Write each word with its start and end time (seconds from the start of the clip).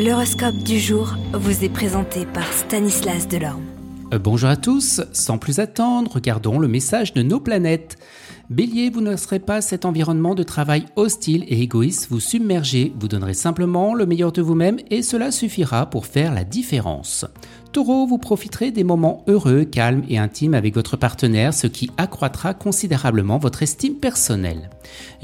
L'horoscope 0.00 0.58
du 0.58 0.78
jour 0.78 1.16
vous 1.32 1.64
est 1.64 1.68
présenté 1.68 2.24
par 2.24 2.52
Stanislas 2.52 3.26
Delorme. 3.26 3.64
Euh, 4.14 4.20
bonjour 4.20 4.48
à 4.48 4.54
tous, 4.54 5.00
sans 5.12 5.38
plus 5.38 5.58
attendre, 5.58 6.12
regardons 6.12 6.60
le 6.60 6.68
message 6.68 7.14
de 7.14 7.22
nos 7.22 7.40
planètes. 7.40 7.96
Bélier, 8.48 8.90
vous 8.90 9.00
ne 9.00 9.10
laisserez 9.10 9.40
pas 9.40 9.60
cet 9.60 9.84
environnement 9.84 10.36
de 10.36 10.44
travail 10.44 10.84
hostile 10.94 11.44
et 11.48 11.62
égoïste 11.62 12.06
vous 12.10 12.20
submerger, 12.20 12.92
vous 12.96 13.08
donnerez 13.08 13.34
simplement 13.34 13.92
le 13.92 14.06
meilleur 14.06 14.30
de 14.30 14.40
vous-même 14.40 14.78
et 14.88 15.02
cela 15.02 15.32
suffira 15.32 15.90
pour 15.90 16.06
faire 16.06 16.32
la 16.32 16.44
différence. 16.44 17.26
Taureau, 17.72 18.06
vous 18.06 18.18
profiterez 18.18 18.70
des 18.70 18.84
moments 18.84 19.24
heureux, 19.26 19.64
calmes 19.64 20.04
et 20.08 20.18
intimes 20.18 20.54
avec 20.54 20.76
votre 20.76 20.96
partenaire, 20.96 21.52
ce 21.52 21.66
qui 21.66 21.90
accroîtra 21.96 22.54
considérablement 22.54 23.38
votre 23.38 23.64
estime 23.64 23.96
personnelle. 23.96 24.70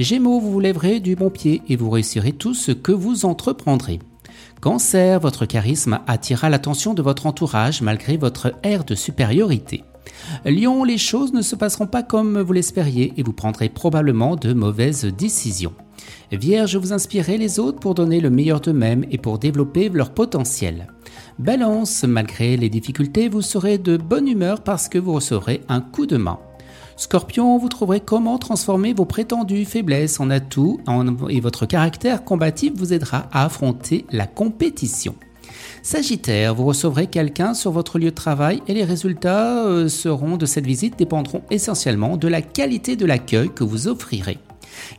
Gémeaux, 0.00 0.41
vous 0.41 0.50
vous 0.50 0.59
lèverez 0.59 0.98
du 0.98 1.14
bon 1.14 1.30
pied 1.30 1.62
et 1.68 1.77
vous 1.77 1.91
réussirez 1.91 2.32
tout 2.32 2.54
ce 2.54 2.72
que 2.72 2.91
vous 2.91 3.25
entreprendrez. 3.25 4.00
Cancer, 4.64 5.20
votre 5.20 5.44
charisme 5.44 6.00
attirera 6.06 6.48
l'attention 6.48 6.95
de 6.95 7.02
votre 7.02 7.27
entourage 7.27 7.82
malgré 7.82 8.16
votre 8.16 8.55
air 8.62 8.82
de 8.84 8.95
supériorité. 8.95 9.84
Lion, 10.46 10.84
les 10.84 10.96
choses 10.96 11.34
ne 11.34 11.42
se 11.42 11.55
passeront 11.55 11.86
pas 11.86 12.02
comme 12.02 12.41
vous 12.41 12.55
l'espériez 12.55 13.12
et 13.19 13.22
vous 13.22 13.34
prendrez 13.34 13.69
probablement 13.69 14.36
de 14.36 14.55
mauvaises 14.55 15.05
décisions. 15.05 15.74
Vierge, 16.32 16.77
vous 16.77 16.95
inspirez 16.95 17.36
les 17.36 17.58
autres 17.58 17.78
pour 17.78 17.95
donner 17.95 18.20
le 18.20 18.30
meilleur 18.30 18.62
d'eux-mêmes 18.62 19.05
et 19.10 19.19
pour 19.19 19.38
développer 19.38 19.91
leur 19.91 20.14
potentiel. 20.14 20.86
Balance, 21.38 22.05
malgré 22.05 22.56
les 22.56 22.70
difficultés, 22.70 23.28
vous 23.28 23.42
serez 23.42 23.77
de 23.77 23.98
bonne 23.98 24.28
humeur 24.28 24.62
parce 24.62 24.88
que 24.88 24.96
vous 24.96 25.12
recevrez 25.12 25.60
un 25.69 25.83
coup 25.83 26.06
de 26.06 26.16
main. 26.16 26.38
Scorpion, 26.97 27.59
vous 27.59 27.69
trouverez 27.69 28.01
comment 28.01 28.39
transformer 28.39 28.93
vos 28.93 29.05
prétendues 29.05 29.65
faiblesses 29.65 30.21
en 30.21 30.30
atouts 30.30 30.80
et 31.29 31.41
votre 31.41 31.67
caractère 31.67 32.25
combatif 32.25 32.73
vous 32.77 32.93
aidera 32.93 33.29
à 33.33 33.45
affronter 33.45 34.05
la 34.11 34.27
compétition. 34.27 35.17
Sagittaire, 35.83 36.55
vous 36.55 36.65
recevrez 36.65 37.09
quelqu'un 37.09 37.53
sur 37.53 37.73
votre 37.73 37.98
lieu 37.98 38.11
de 38.11 38.15
travail 38.15 38.62
et 38.69 38.75
les 38.75 38.84
résultats 38.84 39.64
euh, 39.64 39.89
seront 39.89 40.36
de 40.36 40.47
cette 40.47 40.67
visite 40.67 40.98
dépendront 40.98 41.42
essentiellement 41.51 42.17
de 42.17 42.28
la 42.28 42.42
qualité 42.42 42.97
de 42.97 43.06
l'accueil 43.06 43.51
que 43.51 43.64
vous 43.64 43.89
offrirez. 43.89 44.39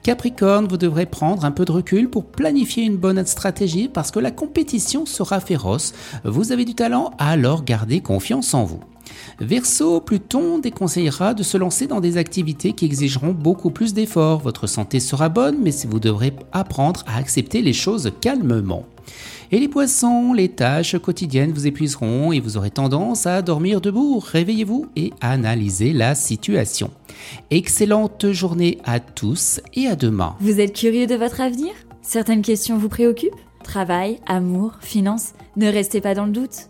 Capricorne, 0.03 0.67
vous 0.67 0.77
devrez 0.77 1.05
prendre 1.05 1.43
un 1.43 1.51
peu 1.51 1.65
de 1.65 1.71
recul 1.71 2.09
pour 2.09 2.25
planifier 2.25 2.83
une 2.83 2.97
bonne 2.97 3.25
stratégie 3.25 3.89
parce 3.89 4.11
que 4.11 4.19
la 4.19 4.31
compétition 4.31 5.05
sera 5.05 5.39
féroce. 5.39 5.93
Vous 6.23 6.51
avez 6.51 6.65
du 6.65 6.75
talent, 6.75 7.11
alors 7.17 7.63
gardez 7.63 8.01
confiance 8.01 8.53
en 8.53 8.63
vous. 8.63 8.79
Verseau, 9.39 9.99
Pluton 9.99 10.59
déconseillera 10.59 11.33
de 11.33 11.43
se 11.43 11.57
lancer 11.57 11.87
dans 11.87 11.99
des 11.99 12.17
activités 12.17 12.73
qui 12.73 12.85
exigeront 12.85 13.33
beaucoup 13.33 13.69
plus 13.69 13.93
d'efforts. 13.93 14.39
Votre 14.39 14.67
santé 14.67 14.99
sera 14.99 15.29
bonne, 15.29 15.57
mais 15.61 15.71
vous 15.87 15.99
devrez 15.99 16.33
apprendre 16.51 17.03
à 17.07 17.17
accepter 17.17 17.61
les 17.61 17.73
choses 17.73 18.11
calmement. 18.21 18.85
Et 19.51 19.59
les 19.59 19.67
poissons, 19.67 20.33
les 20.33 20.49
tâches 20.49 20.97
quotidiennes 20.97 21.51
vous 21.51 21.67
épuiseront 21.67 22.31
et 22.31 22.39
vous 22.39 22.57
aurez 22.57 22.71
tendance 22.71 23.27
à 23.27 23.41
dormir 23.41 23.79
debout. 23.79 24.19
Réveillez-vous 24.19 24.87
et 24.95 25.13
analysez 25.21 25.93
la 25.93 26.15
situation. 26.15 26.89
Excellente 27.51 28.31
journée 28.31 28.79
à 28.85 28.99
tous 28.99 29.61
et 29.75 29.87
à 29.87 29.95
demain. 29.95 30.35
Vous 30.39 30.59
êtes 30.59 30.75
curieux 30.75 31.05
de 31.05 31.15
votre 31.15 31.41
avenir? 31.41 31.73
Certaines 32.01 32.41
questions 32.41 32.77
vous 32.77 32.89
préoccupent? 32.89 33.35
Travail, 33.63 34.19
amour, 34.25 34.73
finances? 34.81 35.33
Ne 35.57 35.67
restez 35.71 36.01
pas 36.01 36.15
dans 36.15 36.25
le 36.25 36.31
doute. 36.31 36.69